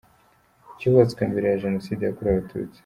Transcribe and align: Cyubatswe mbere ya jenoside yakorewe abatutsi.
Cyubatswe 0.77 1.21
mbere 1.31 1.45
ya 1.49 1.61
jenoside 1.63 2.01
yakorewe 2.03 2.33
abatutsi. 2.39 2.79